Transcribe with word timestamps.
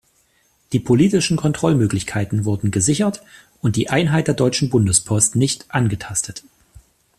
Die 0.73 0.79
politischen 0.79 1.37
Kontrollmöglichkeiten 1.37 2.43
wurden 2.43 2.71
gesichert 2.71 3.21
und 3.61 3.75
die 3.75 3.91
Einheit 3.91 4.27
der 4.27 4.33
Deutschen 4.33 4.71
Bundespost 4.71 5.35
nicht 5.35 5.67
angetastet. 5.69 6.43